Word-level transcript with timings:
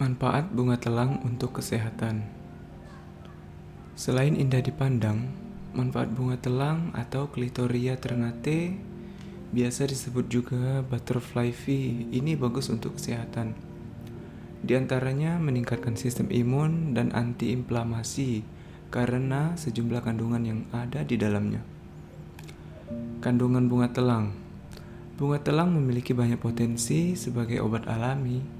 Manfaat 0.00 0.48
bunga 0.48 0.80
telang 0.80 1.20
untuk 1.28 1.60
kesehatan. 1.60 2.24
Selain 3.92 4.32
indah 4.32 4.64
dipandang, 4.64 5.28
manfaat 5.76 6.08
bunga 6.16 6.40
telang 6.40 6.88
atau 6.96 7.28
Clitoria 7.28 8.00
ternate 8.00 8.80
biasa 9.52 9.84
disebut 9.84 10.24
juga 10.32 10.80
butterfly 10.88 11.52
fee 11.52 12.08
ini 12.16 12.32
bagus 12.32 12.72
untuk 12.72 12.96
kesehatan. 12.96 13.52
Di 14.64 14.72
antaranya 14.72 15.36
meningkatkan 15.36 16.00
sistem 16.00 16.32
imun 16.32 16.96
dan 16.96 17.12
antiinflamasi 17.12 18.40
karena 18.88 19.52
sejumlah 19.60 20.00
kandungan 20.00 20.48
yang 20.48 20.60
ada 20.72 21.04
di 21.04 21.20
dalamnya. 21.20 21.60
Kandungan 23.20 23.68
bunga 23.68 23.92
telang. 23.92 24.32
Bunga 25.20 25.44
telang 25.44 25.76
memiliki 25.76 26.16
banyak 26.16 26.40
potensi 26.40 27.20
sebagai 27.20 27.60
obat 27.60 27.84
alami 27.84 28.59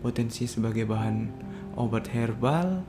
potensi 0.00 0.48
sebagai 0.48 0.88
bahan 0.88 1.28
obat 1.76 2.10
herbal 2.12 2.82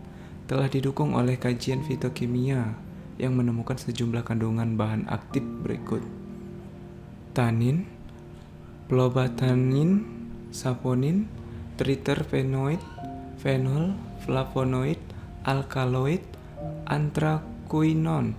telah 0.48 0.68
didukung 0.68 1.16
oleh 1.16 1.40
kajian 1.40 1.84
fitokimia 1.86 2.76
yang 3.22 3.38
menemukan 3.38 3.78
sejumlah 3.78 4.26
kandungan 4.26 4.76
bahan 4.76 5.06
aktif 5.08 5.46
berikut. 5.64 6.02
Tanin, 7.32 7.88
plobatanin, 8.90 10.04
saponin, 10.52 11.30
triterpenoid, 11.80 12.82
fenol, 13.40 13.96
flavonoid, 14.26 15.00
alkaloid, 15.48 16.26
anthraquinone, 16.90 18.36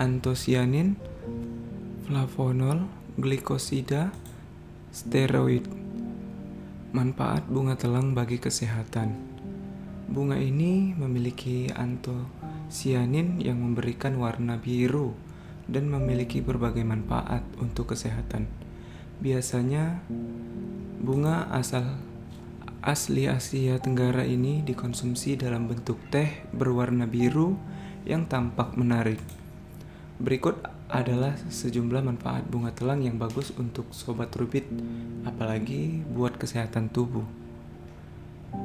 antosianin, 0.00 0.98
flavonol, 2.08 2.90
glikosida, 3.14 4.10
steroid. 4.90 5.83
Manfaat 6.94 7.50
bunga 7.50 7.74
telang 7.74 8.14
bagi 8.14 8.38
kesehatan. 8.38 9.18
Bunga 10.06 10.38
ini 10.38 10.94
memiliki 10.94 11.66
antosianin 11.74 13.42
yang 13.42 13.58
memberikan 13.58 14.14
warna 14.22 14.62
biru 14.62 15.10
dan 15.66 15.90
memiliki 15.90 16.38
berbagai 16.38 16.86
manfaat 16.86 17.42
untuk 17.58 17.90
kesehatan. 17.98 18.46
Biasanya 19.18 20.06
bunga 21.02 21.50
asal 21.50 21.98
asli 22.78 23.26
Asia 23.26 23.82
Tenggara 23.82 24.22
ini 24.22 24.62
dikonsumsi 24.62 25.34
dalam 25.34 25.66
bentuk 25.66 25.98
teh 26.14 26.46
berwarna 26.54 27.10
biru 27.10 27.58
yang 28.06 28.30
tampak 28.30 28.78
menarik. 28.78 29.18
Berikut 30.22 30.62
adalah 30.94 31.34
sejumlah 31.50 32.06
manfaat 32.06 32.46
bunga 32.46 32.70
telang 32.70 33.02
yang 33.02 33.18
bagus 33.18 33.50
untuk 33.58 33.90
sobat 33.90 34.30
rubit, 34.38 34.62
apalagi 35.26 36.06
buat 36.14 36.38
kesehatan 36.38 36.94
tubuh. 36.94 37.26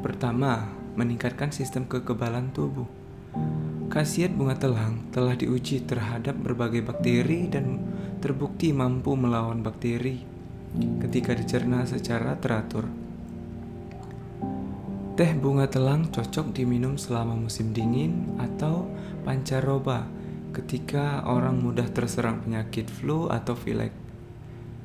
Pertama, 0.06 0.70
meningkatkan 0.94 1.50
sistem 1.50 1.90
kekebalan 1.90 2.54
tubuh. 2.54 2.86
Khasiat 3.90 4.30
bunga 4.38 4.54
telang 4.54 5.10
telah 5.10 5.34
diuji 5.34 5.82
terhadap 5.82 6.38
berbagai 6.38 6.86
bakteri 6.86 7.50
dan 7.50 7.82
terbukti 8.22 8.70
mampu 8.70 9.18
melawan 9.18 9.66
bakteri 9.66 10.22
ketika 11.02 11.34
dicerna 11.34 11.82
secara 11.90 12.38
teratur. 12.38 12.86
Teh 15.18 15.34
bunga 15.34 15.66
telang 15.66 16.14
cocok 16.14 16.54
diminum 16.54 17.02
selama 17.02 17.34
musim 17.34 17.74
dingin 17.74 18.38
atau 18.38 18.86
pancaroba 19.26 20.19
ketika 20.50 21.22
orang 21.30 21.62
mudah 21.62 21.86
terserang 21.90 22.42
penyakit 22.42 22.90
flu 22.90 23.30
atau 23.30 23.54
pilek. 23.54 23.94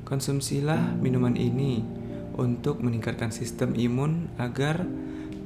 Konsumsilah 0.05 1.01
minuman 1.01 1.33
ini 1.35 1.81
untuk 2.37 2.85
meningkatkan 2.85 3.33
sistem 3.33 3.73
imun 3.73 4.29
agar 4.37 4.85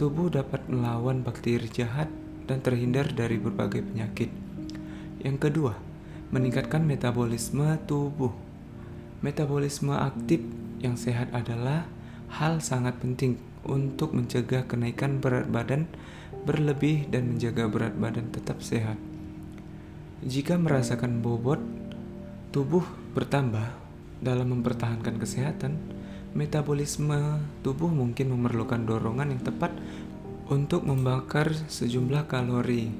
tubuh 0.00 0.30
dapat 0.30 0.66
melawan 0.66 1.22
bakteri 1.22 1.70
jahat 1.70 2.10
dan 2.48 2.64
terhindar 2.64 3.06
dari 3.12 3.38
berbagai 3.38 3.84
penyakit. 3.84 4.30
Yang 5.22 5.38
kedua, 5.50 5.74
meningkatkan 6.34 6.82
metabolisme 6.82 7.76
tubuh. 7.84 8.32
Metabolisme 9.20 9.94
aktif 9.94 10.42
yang 10.78 10.94
sehat 10.94 11.30
adalah 11.34 11.86
hal 12.38 12.62
sangat 12.62 12.98
penting 13.02 13.38
untuk 13.66 14.14
mencegah 14.14 14.64
kenaikan 14.64 15.18
berat 15.18 15.50
badan 15.50 15.90
berlebih 16.46 17.10
dan 17.10 17.34
menjaga 17.34 17.66
berat 17.66 17.94
badan 17.98 18.30
tetap 18.30 18.62
sehat. 18.62 18.96
Jika 20.18 20.58
merasakan 20.58 21.22
bobot, 21.22 21.62
tubuh 22.50 22.82
bertambah 23.14 23.70
dalam 24.18 24.50
mempertahankan 24.50 25.14
kesehatan, 25.14 25.78
metabolisme 26.34 27.38
tubuh 27.62 27.86
mungkin 27.86 28.34
memerlukan 28.34 28.82
dorongan 28.82 29.38
yang 29.38 29.42
tepat 29.46 29.70
untuk 30.50 30.82
membakar 30.82 31.54
sejumlah 31.54 32.26
kalori. 32.26 32.90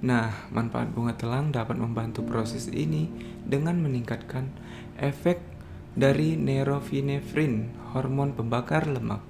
Nah, 0.00 0.32
manfaat 0.56 0.88
bunga 0.88 1.12
telang 1.12 1.52
dapat 1.52 1.76
membantu 1.76 2.24
proses 2.24 2.72
ini 2.72 3.12
dengan 3.44 3.76
meningkatkan 3.84 4.48
efek 4.96 5.44
dari 5.92 6.40
neurofinefrin, 6.40 7.76
hormon 7.92 8.32
pembakar 8.32 8.88
lemak. 8.88 9.20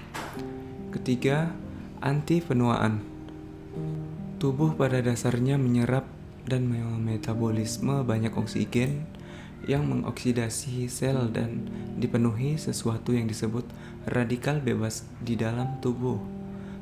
Ketiga, 0.94 1.50
anti 1.98 2.38
penuaan. 2.38 3.02
Tubuh 4.38 4.78
pada 4.78 5.02
dasarnya 5.02 5.58
menyerap 5.58 6.06
dan 6.44 6.68
metabolisme 7.00 8.04
banyak 8.04 8.32
oksigen 8.36 9.08
yang 9.64 9.88
mengoksidasi 9.88 10.92
sel 10.92 11.32
dan 11.32 11.64
dipenuhi 11.96 12.60
sesuatu 12.60 13.16
yang 13.16 13.24
disebut 13.24 13.64
radikal 14.04 14.60
bebas 14.60 15.08
di 15.24 15.40
dalam 15.40 15.80
tubuh. 15.80 16.20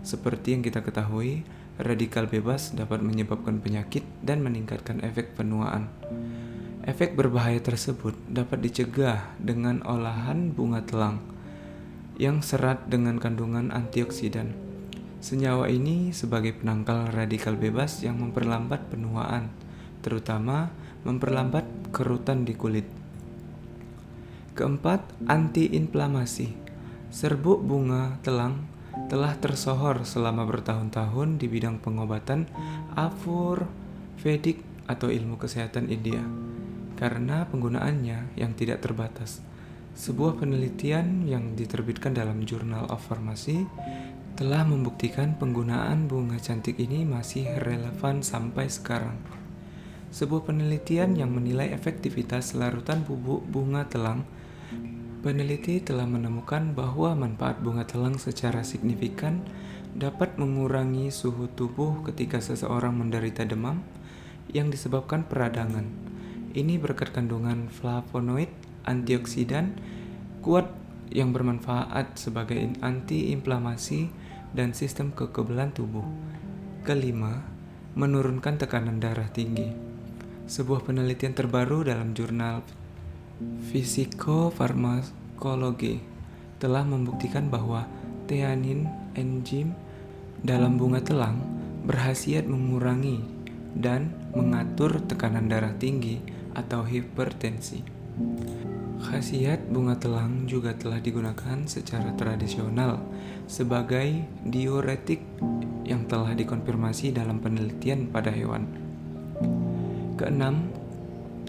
Seperti 0.03 0.59
yang 0.59 0.63
kita 0.67 0.83
ketahui, 0.83 1.47
radikal 1.79 2.27
bebas 2.27 2.75
dapat 2.75 3.01
menyebabkan 3.01 3.63
penyakit 3.63 4.03
dan 4.21 4.43
meningkatkan 4.43 4.99
efek 5.07 5.39
penuaan. 5.39 5.87
Efek 6.83 7.15
berbahaya 7.15 7.63
tersebut 7.63 8.19
dapat 8.27 8.59
dicegah 8.59 9.31
dengan 9.39 9.87
olahan 9.87 10.51
bunga 10.51 10.83
telang 10.83 11.23
yang 12.19 12.43
serat 12.43 12.91
dengan 12.91 13.23
kandungan 13.23 13.71
antioksidan. 13.71 14.72
Senyawa 15.23 15.71
ini 15.71 16.11
sebagai 16.11 16.51
penangkal 16.51 17.07
radikal 17.15 17.55
bebas 17.55 18.03
yang 18.03 18.19
memperlambat 18.19 18.91
penuaan, 18.91 19.55
terutama 20.03 20.75
memperlambat 21.07 21.63
kerutan 21.95 22.43
di 22.43 22.59
kulit. 22.59 22.91
Keempat, 24.59 25.07
antiinflamasi. 25.31 26.59
Serbuk 27.15 27.63
bunga 27.63 28.19
telang 28.27 28.67
telah 29.07 29.39
tersohor 29.39 30.03
selama 30.03 30.43
bertahun-tahun 30.43 31.39
di 31.39 31.47
bidang 31.47 31.79
pengobatan 31.79 32.51
Afur 32.99 33.71
Vedic 34.19 34.59
atau 34.91 35.07
ilmu 35.07 35.39
kesehatan 35.39 35.87
India 35.87 36.19
karena 36.99 37.47
penggunaannya 37.47 38.35
yang 38.35 38.59
tidak 38.59 38.83
terbatas. 38.83 39.39
Sebuah 39.93 40.41
penelitian 40.41 41.29
yang 41.29 41.53
diterbitkan 41.53 42.17
dalam 42.17 42.43
Journal 42.49 42.89
of 42.89 43.05
Pharmacy 43.05 43.69
telah 44.33 44.65
membuktikan 44.65 45.37
penggunaan 45.37 46.09
bunga 46.09 46.41
cantik 46.41 46.81
ini 46.81 47.05
masih 47.05 47.45
relevan 47.61 48.25
sampai 48.25 48.65
sekarang. 48.73 49.21
Sebuah 50.09 50.49
penelitian 50.49 51.21
yang 51.21 51.37
menilai 51.37 51.69
efektivitas 51.77 52.57
larutan 52.57 53.05
bubuk 53.05 53.45
bunga 53.45 53.85
telang, 53.93 54.25
peneliti 55.21 55.85
telah 55.85 56.09
menemukan 56.09 56.73
bahwa 56.73 57.13
manfaat 57.13 57.61
bunga 57.61 57.85
telang 57.85 58.17
secara 58.17 58.65
signifikan 58.65 59.45
dapat 59.93 60.41
mengurangi 60.41 61.13
suhu 61.13 61.53
tubuh 61.53 62.01
ketika 62.09 62.41
seseorang 62.41 62.97
menderita 62.97 63.45
demam 63.45 63.85
yang 64.49 64.73
disebabkan 64.73 65.29
peradangan. 65.29 65.85
Ini 66.57 66.81
berkat 66.81 67.13
kandungan 67.13 67.69
flavonoid, 67.69 68.49
antioksidan, 68.89 69.77
kuat 70.41 70.73
yang 71.13 71.37
bermanfaat 71.37 72.17
sebagai 72.17 72.73
antiinflamasi 72.81 74.22
dan 74.53 74.77
sistem 74.77 75.13
kekebalan 75.13 75.73
tubuh. 75.73 76.05
Kelima, 76.85 77.43
menurunkan 77.93 78.57
tekanan 78.57 78.97
darah 79.01 79.29
tinggi. 79.29 79.69
Sebuah 80.49 80.81
penelitian 80.85 81.35
terbaru 81.37 81.85
dalam 81.85 82.15
jurnal 82.17 82.63
Physicofarmacology 83.73 86.01
telah 86.63 86.87
membuktikan 86.87 87.51
bahwa 87.51 87.91
theanin 88.31 88.87
enzim 89.19 89.75
dalam 90.43 90.79
bunga 90.79 91.03
telang 91.03 91.43
berhasiat 91.83 92.47
mengurangi 92.47 93.19
dan 93.75 94.15
mengatur 94.37 95.01
tekanan 95.05 95.49
darah 95.51 95.75
tinggi 95.75 96.23
atau 96.55 96.87
hipertensi. 96.87 97.83
Khasiat 99.03 99.67
bunga 99.67 99.99
telang 99.99 100.47
juga 100.47 100.79
telah 100.79 101.03
digunakan 101.03 101.67
secara 101.67 102.15
tradisional 102.15 103.03
sebagai 103.51 104.23
diuretik 104.47 105.19
yang 105.83 106.07
telah 106.07 106.31
dikonfirmasi 106.39 107.11
dalam 107.11 107.43
penelitian 107.43 108.07
pada 108.15 108.31
hewan. 108.31 108.71
Keenam, 110.15 110.71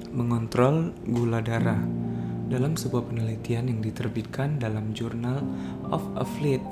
mengontrol 0.09 0.97
gula 1.05 1.45
darah. 1.45 1.77
Dalam 2.49 2.73
sebuah 2.73 3.13
penelitian 3.13 3.69
yang 3.69 3.85
diterbitkan 3.85 4.57
dalam 4.57 4.97
Journal 4.97 5.45
of 5.93 6.01
Applied 6.17 6.65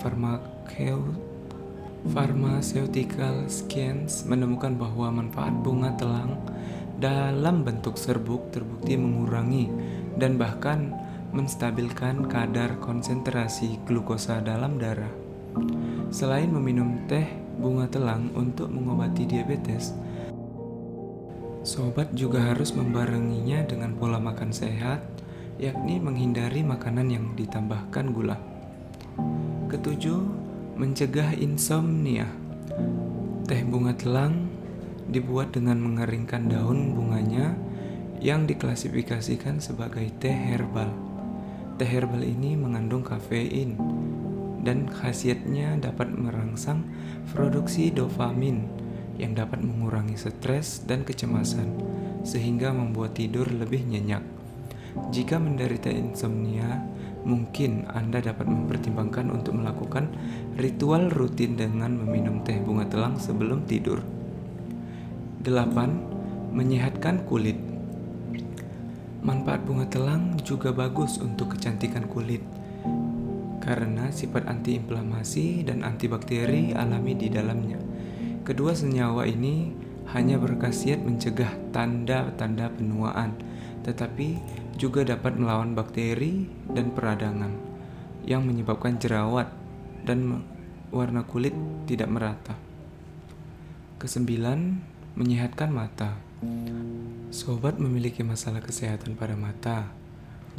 Pharmaceutical 2.10 3.46
Science 3.46 4.26
menemukan 4.26 4.74
bahwa 4.82 5.14
manfaat 5.14 5.54
bunga 5.62 5.94
telang 5.94 6.42
dalam 7.02 7.66
bentuk 7.66 7.98
serbuk 7.98 8.54
terbukti 8.54 8.94
mengurangi 8.94 9.70
dan 10.16 10.36
bahkan 10.36 10.92
menstabilkan 11.32 12.28
kadar 12.28 12.76
konsentrasi 12.84 13.80
glukosa 13.88 14.44
dalam 14.44 14.76
darah. 14.76 15.12
Selain 16.12 16.52
meminum 16.52 17.08
teh 17.08 17.28
bunga 17.60 17.88
telang 17.88 18.32
untuk 18.36 18.68
mengobati 18.68 19.24
diabetes, 19.24 19.96
sobat 21.64 22.12
juga 22.12 22.52
harus 22.52 22.76
membarenginya 22.76 23.64
dengan 23.64 23.96
pola 23.96 24.20
makan 24.20 24.52
sehat, 24.52 25.04
yakni 25.56 26.04
menghindari 26.04 26.64
makanan 26.64 27.08
yang 27.08 27.26
ditambahkan 27.36 28.12
gula. 28.12 28.36
Ketujuh, 29.72 30.42
Mencegah 30.72 31.38
insomnia. 31.38 32.26
Teh 33.46 33.62
bunga 33.62 33.94
telang 33.94 34.50
dibuat 35.06 35.54
dengan 35.54 35.78
mengeringkan 35.78 36.50
daun 36.50 36.98
bunganya 36.98 37.54
yang 38.22 38.46
diklasifikasikan 38.46 39.58
sebagai 39.58 40.06
teh 40.22 40.30
herbal. 40.30 40.94
Teh 41.82 41.90
herbal 41.90 42.22
ini 42.22 42.54
mengandung 42.54 43.02
kafein 43.02 43.74
dan 44.62 44.86
khasiatnya 44.86 45.82
dapat 45.82 46.14
merangsang 46.14 46.86
produksi 47.34 47.90
dopamin 47.90 48.70
yang 49.18 49.34
dapat 49.34 49.66
mengurangi 49.66 50.14
stres 50.22 50.86
dan 50.86 51.02
kecemasan 51.02 51.66
sehingga 52.22 52.70
membuat 52.70 53.18
tidur 53.18 53.50
lebih 53.50 53.90
nyenyak. 53.90 54.22
Jika 55.10 55.42
menderita 55.42 55.90
insomnia, 55.90 56.78
mungkin 57.26 57.90
Anda 57.90 58.22
dapat 58.22 58.46
mempertimbangkan 58.46 59.34
untuk 59.34 59.58
melakukan 59.58 60.14
ritual 60.62 61.10
rutin 61.10 61.58
dengan 61.58 61.98
meminum 61.98 62.46
teh 62.46 62.62
bunga 62.62 62.86
telang 62.86 63.18
sebelum 63.18 63.66
tidur. 63.66 64.06
8. 65.42 66.54
Menyehatkan 66.54 67.26
kulit. 67.26 67.71
Manfaat 69.22 69.62
bunga 69.70 69.86
telang 69.86 70.34
juga 70.42 70.74
bagus 70.74 71.22
untuk 71.22 71.54
kecantikan 71.54 72.10
kulit 72.10 72.42
karena 73.62 74.10
sifat 74.10 74.50
antiinflamasi 74.50 75.62
dan 75.62 75.86
antibakteri 75.86 76.74
alami 76.74 77.14
di 77.14 77.30
dalamnya. 77.30 77.78
Kedua 78.42 78.74
senyawa 78.74 79.30
ini 79.30 79.70
hanya 80.10 80.42
berkhasiat 80.42 81.06
mencegah 81.06 81.54
tanda-tanda 81.70 82.74
penuaan, 82.74 83.38
tetapi 83.86 84.42
juga 84.82 85.06
dapat 85.06 85.38
melawan 85.38 85.78
bakteri 85.78 86.50
dan 86.74 86.90
peradangan 86.90 87.54
yang 88.26 88.42
menyebabkan 88.42 88.98
jerawat 88.98 89.54
dan 90.02 90.42
warna 90.90 91.22
kulit 91.30 91.54
tidak 91.86 92.10
merata. 92.10 92.58
Kesembilan, 94.02 94.82
menyehatkan 95.14 95.70
mata. 95.70 96.18
Sobat 97.32 97.80
memiliki 97.80 98.28
masalah 98.28 98.60
kesehatan 98.60 99.16
pada 99.16 99.40
mata. 99.40 99.88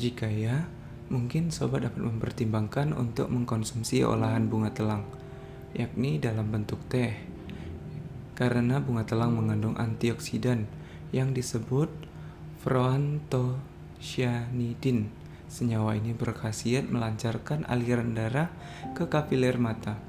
Jika 0.00 0.24
ya, 0.32 0.64
mungkin 1.12 1.52
sobat 1.52 1.84
dapat 1.84 2.00
mempertimbangkan 2.00 2.96
untuk 2.96 3.28
mengkonsumsi 3.28 4.00
olahan 4.08 4.48
bunga 4.48 4.72
telang, 4.72 5.04
yakni 5.76 6.16
dalam 6.16 6.48
bentuk 6.48 6.80
teh. 6.88 7.12
Karena 8.32 8.80
bunga 8.80 9.04
telang 9.04 9.36
mengandung 9.36 9.76
antioksidan 9.76 10.64
yang 11.12 11.36
disebut 11.36 11.92
froanto 12.64 13.60
cyanidin. 14.00 15.12
Senyawa 15.52 16.00
ini 16.00 16.16
berkhasiat 16.16 16.88
melancarkan 16.88 17.68
aliran 17.68 18.16
darah 18.16 18.48
ke 18.96 19.12
kapiler 19.12 19.60
mata, 19.60 20.00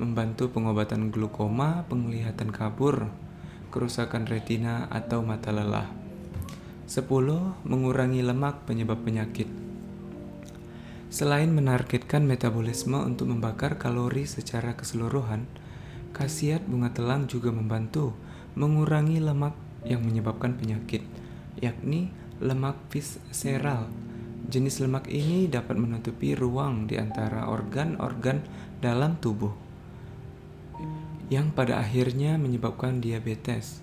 membantu 0.00 0.48
pengobatan 0.48 1.12
glukoma, 1.12 1.84
penglihatan 1.92 2.48
kabur, 2.48 3.12
kerusakan 3.72 4.28
retina 4.28 4.84
atau 4.92 5.24
mata 5.24 5.48
lelah. 5.48 5.88
10. 6.84 7.08
Mengurangi 7.64 8.20
lemak 8.20 8.68
penyebab 8.68 9.00
penyakit. 9.00 9.48
Selain 11.08 11.48
menargetkan 11.48 12.28
metabolisme 12.28 13.00
untuk 13.00 13.32
membakar 13.32 13.80
kalori 13.80 14.28
secara 14.28 14.76
keseluruhan, 14.76 15.48
khasiat 16.12 16.68
bunga 16.68 16.92
telang 16.92 17.24
juga 17.24 17.48
membantu 17.48 18.12
mengurangi 18.52 19.24
lemak 19.24 19.56
yang 19.88 20.04
menyebabkan 20.04 20.52
penyakit, 20.60 21.00
yakni 21.56 22.12
lemak 22.44 22.76
visceral. 22.92 23.88
Jenis 24.52 24.84
lemak 24.84 25.08
ini 25.08 25.48
dapat 25.48 25.80
menutupi 25.80 26.36
ruang 26.36 26.84
di 26.84 27.00
antara 27.00 27.48
organ-organ 27.48 28.44
dalam 28.84 29.16
tubuh 29.16 29.71
yang 31.32 31.48
pada 31.56 31.80
akhirnya 31.80 32.36
menyebabkan 32.36 33.00
diabetes, 33.00 33.80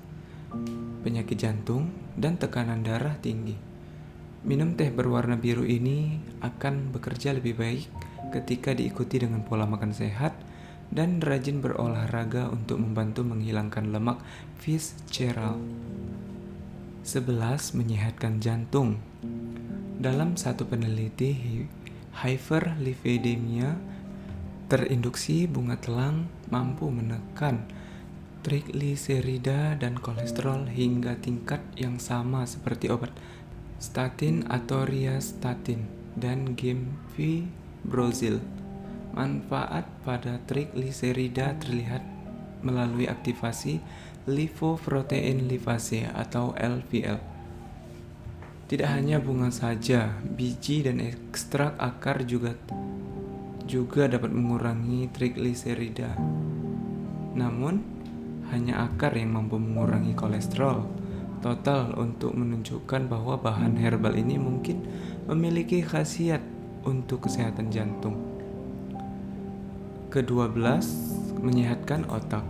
penyakit 1.02 1.42
jantung, 1.42 1.90
dan 2.14 2.38
tekanan 2.38 2.86
darah 2.86 3.18
tinggi. 3.18 3.58
Minum 4.46 4.78
teh 4.78 4.94
berwarna 4.94 5.34
biru 5.34 5.66
ini 5.66 6.22
akan 6.46 6.94
bekerja 6.94 7.34
lebih 7.34 7.58
baik 7.58 7.90
ketika 8.30 8.78
diikuti 8.78 9.26
dengan 9.26 9.42
pola 9.42 9.66
makan 9.66 9.98
sehat 9.98 10.38
dan 10.94 11.26
rajin 11.26 11.58
berolahraga 11.58 12.54
untuk 12.54 12.78
membantu 12.78 13.26
menghilangkan 13.26 13.90
lemak 13.90 14.22
visceral. 14.62 15.58
11. 17.02 17.74
Menyehatkan 17.74 18.38
jantung. 18.38 19.02
Dalam 19.98 20.38
satu 20.38 20.70
peneliti 20.70 21.66
hyperlipidemia 22.22 23.74
terinduksi 24.70 25.50
bunga 25.50 25.82
telang 25.82 26.30
mampu 26.54 26.94
menekan 26.94 27.66
trigliserida 28.46 29.74
dan 29.74 29.98
kolesterol 29.98 30.70
hingga 30.70 31.18
tingkat 31.18 31.58
yang 31.74 31.98
sama 31.98 32.46
seperti 32.46 32.94
obat 32.94 33.10
statin 33.82 34.46
atau 34.46 34.86
riastatin 34.86 35.90
dan 36.14 36.54
gemfibrozil. 36.54 38.46
Manfaat 39.10 39.90
pada 40.06 40.38
trigliserida 40.46 41.58
terlihat 41.58 42.06
melalui 42.62 43.10
aktivasi 43.10 43.82
lipoprotein 44.30 45.50
lipase 45.50 46.06
atau 46.06 46.54
LPL. 46.54 47.18
Tidak 48.70 48.86
hanya 48.86 49.18
bunga 49.18 49.50
saja, 49.50 50.14
biji 50.22 50.86
dan 50.86 51.02
ekstrak 51.02 51.74
akar 51.82 52.22
juga 52.22 52.54
juga 53.70 54.10
dapat 54.10 54.34
mengurangi 54.34 55.06
trigliserida. 55.14 56.18
Namun, 57.38 57.86
hanya 58.50 58.90
akar 58.90 59.14
yang 59.14 59.38
mampu 59.38 59.62
mengurangi 59.62 60.18
kolesterol 60.18 60.90
total 61.40 61.96
untuk 61.96 62.36
menunjukkan 62.36 63.08
bahwa 63.08 63.40
bahan 63.40 63.80
herbal 63.80 64.18
ini 64.18 64.36
mungkin 64.36 64.84
memiliki 65.30 65.80
khasiat 65.80 66.44
untuk 66.84 67.30
kesehatan 67.30 67.72
jantung. 67.72 68.18
Kedua 70.10 70.50
belas, 70.50 70.90
menyehatkan 71.40 72.10
otak. 72.10 72.44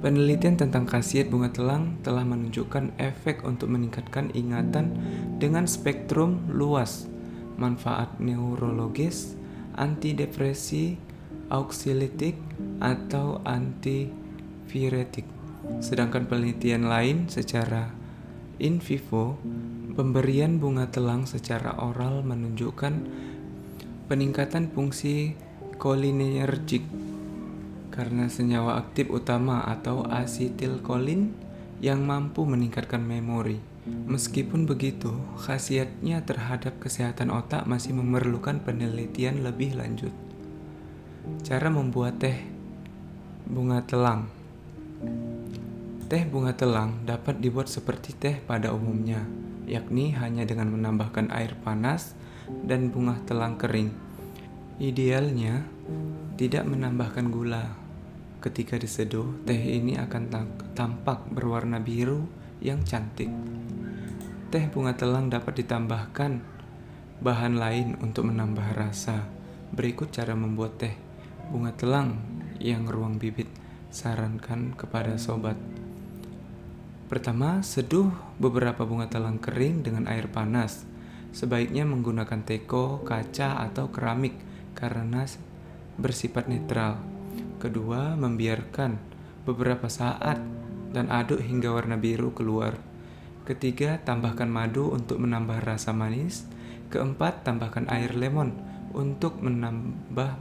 Penelitian 0.00 0.60
tentang 0.60 0.84
khasiat 0.84 1.32
bunga 1.32 1.48
telang 1.48 1.96
telah 2.04 2.24
menunjukkan 2.28 2.96
efek 3.00 3.40
untuk 3.44 3.72
meningkatkan 3.72 4.28
ingatan 4.36 4.92
dengan 5.40 5.64
spektrum 5.64 6.44
luas, 6.52 7.08
manfaat 7.56 8.12
neurologis, 8.20 9.36
antidepresi, 9.74 10.96
auxilitik, 11.50 12.38
atau 12.78 13.40
antiviretik. 13.44 15.26
Sedangkan 15.80 16.28
penelitian 16.28 16.88
lain 16.88 17.26
secara 17.32 17.90
in 18.60 18.78
vivo, 18.78 19.40
pemberian 19.96 20.62
bunga 20.62 20.90
telang 20.90 21.26
secara 21.26 21.74
oral 21.80 22.22
menunjukkan 22.22 22.94
peningkatan 24.06 24.68
fungsi 24.70 25.32
kolinergik 25.80 26.84
karena 27.94 28.26
senyawa 28.26 28.82
aktif 28.82 29.06
utama 29.10 29.62
atau 29.64 30.02
asetilkolin 30.02 31.30
yang 31.78 32.02
mampu 32.02 32.42
meningkatkan 32.42 33.02
memori. 33.02 33.73
Meskipun 33.84 34.64
begitu, 34.64 35.12
khasiatnya 35.36 36.24
terhadap 36.24 36.80
kesehatan 36.80 37.28
otak 37.28 37.68
masih 37.68 37.92
memerlukan 37.92 38.64
penelitian 38.64 39.44
lebih 39.44 39.76
lanjut. 39.76 40.12
Cara 41.44 41.68
membuat 41.68 42.16
teh 42.16 42.36
bunga 43.44 43.84
telang. 43.84 44.32
Teh 46.08 46.24
bunga 46.24 46.56
telang 46.56 47.04
dapat 47.04 47.44
dibuat 47.44 47.68
seperti 47.68 48.16
teh 48.16 48.36
pada 48.40 48.72
umumnya, 48.72 49.24
yakni 49.68 50.16
hanya 50.16 50.48
dengan 50.48 50.72
menambahkan 50.72 51.28
air 51.28 51.52
panas 51.60 52.16
dan 52.64 52.88
bunga 52.88 53.20
telang 53.28 53.60
kering. 53.60 53.92
Idealnya, 54.80 55.64
tidak 56.40 56.64
menambahkan 56.64 57.28
gula 57.28 57.84
Ketika 58.44 58.76
diseduh, 58.76 59.40
teh 59.48 59.56
ini 59.56 59.96
akan 59.96 60.28
tampak 60.76 61.32
berwarna 61.32 61.80
biru 61.80 62.28
yang 62.60 62.84
cantik. 62.84 63.32
Teh 64.54 64.70
bunga 64.70 64.94
telang 64.94 65.34
dapat 65.34 65.66
ditambahkan 65.66 66.38
bahan 67.18 67.58
lain 67.58 67.98
untuk 67.98 68.30
menambah 68.30 68.78
rasa. 68.78 69.26
Berikut 69.74 70.14
cara 70.14 70.38
membuat 70.38 70.78
teh 70.78 70.94
bunga 71.50 71.74
telang 71.74 72.22
yang 72.62 72.86
ruang 72.86 73.18
bibit 73.18 73.50
sarankan 73.90 74.70
kepada 74.78 75.18
sobat. 75.18 75.58
Pertama, 77.10 77.66
seduh 77.66 78.14
beberapa 78.38 78.86
bunga 78.86 79.10
telang 79.10 79.42
kering 79.42 79.82
dengan 79.82 80.06
air 80.06 80.30
panas. 80.30 80.86
Sebaiknya 81.34 81.82
menggunakan 81.82 82.46
teko, 82.46 83.02
kaca, 83.02 83.58
atau 83.58 83.90
keramik 83.90 84.38
karena 84.78 85.26
bersifat 85.98 86.46
netral. 86.46 87.02
Kedua, 87.58 88.14
membiarkan 88.14 89.02
beberapa 89.42 89.90
saat 89.90 90.38
dan 90.94 91.10
aduk 91.10 91.42
hingga 91.42 91.74
warna 91.74 91.98
biru 91.98 92.30
keluar. 92.30 92.93
Ketiga, 93.44 94.00
tambahkan 94.00 94.48
madu 94.48 94.88
untuk 94.88 95.20
menambah 95.20 95.60
rasa 95.60 95.92
manis. 95.92 96.48
Keempat, 96.88 97.44
tambahkan 97.44 97.84
air 97.92 98.16
lemon 98.16 98.56
untuk 98.96 99.36
menambah 99.44 100.40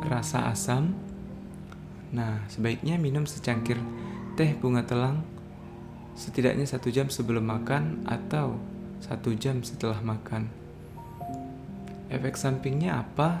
rasa 0.00 0.48
asam. 0.48 0.96
Nah, 2.12 2.44
sebaiknya 2.48 2.96
minum 2.96 3.28
secangkir 3.28 3.76
teh 4.36 4.56
bunga 4.56 4.84
telang 4.88 5.20
setidaknya 6.12 6.68
satu 6.68 6.92
jam 6.92 7.08
sebelum 7.08 7.44
makan 7.44 8.04
atau 8.04 8.56
satu 9.00 9.32
jam 9.36 9.64
setelah 9.64 9.98
makan. 10.00 10.48
Efek 12.12 12.36
sampingnya 12.36 13.00
apa? 13.00 13.40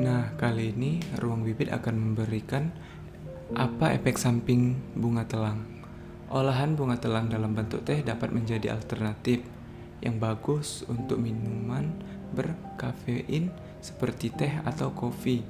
Nah, 0.00 0.32
kali 0.40 0.72
ini 0.72 1.00
ruang 1.20 1.44
bibit 1.44 1.68
akan 1.68 1.94
memberikan 1.96 2.72
apa 3.52 3.92
efek 3.92 4.16
samping 4.16 4.78
bunga 4.96 5.26
telang. 5.28 5.79
Olahan 6.30 6.78
bunga 6.78 6.94
telang 6.94 7.26
dalam 7.26 7.58
bentuk 7.58 7.82
teh 7.82 8.06
dapat 8.06 8.30
menjadi 8.30 8.70
alternatif 8.70 9.42
yang 9.98 10.22
bagus 10.22 10.86
untuk 10.86 11.18
minuman 11.18 11.90
berkafein 12.30 13.50
seperti 13.82 14.30
teh 14.30 14.62
atau 14.62 14.94
kopi 14.94 15.42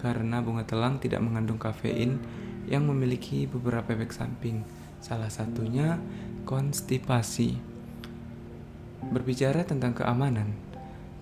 karena 0.00 0.40
bunga 0.40 0.64
telang 0.64 0.96
tidak 0.96 1.20
mengandung 1.20 1.60
kafein 1.60 2.16
yang 2.64 2.88
memiliki 2.88 3.44
beberapa 3.44 3.92
efek 3.92 4.16
samping. 4.16 4.64
Salah 5.04 5.28
satunya 5.28 6.00
konstipasi. 6.48 7.60
Berbicara 9.04 9.68
tentang 9.68 9.92
keamanan, 9.92 10.56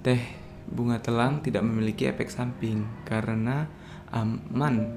teh 0.06 0.22
bunga 0.70 1.02
telang 1.02 1.42
tidak 1.42 1.66
memiliki 1.66 2.06
efek 2.06 2.30
samping 2.30 2.86
karena 3.02 3.66
aman 4.14 4.94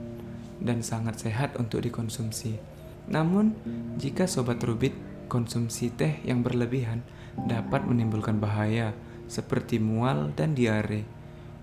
dan 0.62 0.85
sangat 0.85 1.17
sehat 1.17 1.57
untuk 1.57 1.81
dikonsumsi. 1.81 2.75
Namun, 3.09 3.53
jika 4.01 4.25
sobat 4.25 4.62
rubit 4.65 4.93
konsumsi 5.29 5.89
teh 5.93 6.21
yang 6.25 6.41
berlebihan 6.45 7.01
dapat 7.35 7.83
menimbulkan 7.85 8.39
bahaya 8.39 8.95
seperti 9.25 9.81
mual 9.81 10.31
dan 10.38 10.53
diare. 10.53 11.05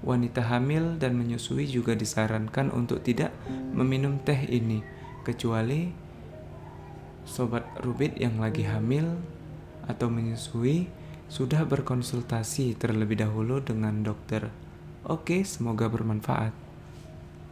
Wanita 0.03 0.43
hamil 0.51 0.99
dan 0.99 1.15
menyusui 1.15 1.71
juga 1.71 1.95
disarankan 1.95 2.75
untuk 2.75 3.07
tidak 3.07 3.31
meminum 3.71 4.19
teh 4.19 4.51
ini, 4.51 4.83
kecuali 5.23 5.95
sobat 7.23 7.63
Rubit 7.87 8.19
yang 8.19 8.43
lagi 8.43 8.67
hamil 8.67 9.15
atau 9.87 10.11
menyusui 10.11 10.91
sudah 11.31 11.63
berkonsultasi 11.65 12.75
terlebih 12.77 13.23
dahulu 13.23 13.63
dengan 13.63 14.03
dokter. 14.03 14.51
Oke, 15.07 15.47
semoga 15.47 15.87
bermanfaat. 15.87 16.62